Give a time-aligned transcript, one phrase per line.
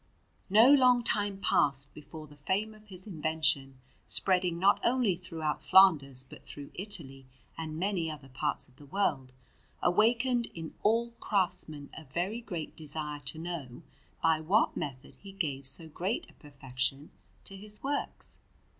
[0.49, 6.23] No long time passed before the fame of his invention, spreading not only throughout Flanders
[6.27, 9.31] but through Italy and many other parts of the world,
[9.79, 13.83] awakened in all craftsmen a very great desire to know
[14.23, 17.11] by what method he gave so great a perfection
[17.43, 18.39] to his works.